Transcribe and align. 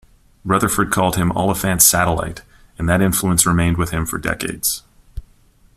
Rutherford 0.43 0.89
called 0.89 1.15
him 1.17 1.31
"Oliphant's 1.33 1.85
satellite" 1.85 2.41
and 2.79 2.89
that 2.89 3.01
influence 3.03 3.45
remained 3.45 3.77
with 3.77 3.91
him 3.91 4.07
for 4.07 4.17
decades. 4.17 4.81